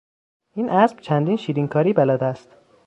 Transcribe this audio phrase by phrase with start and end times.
[0.55, 2.49] این اسب چندین شیرینکاری بلد است.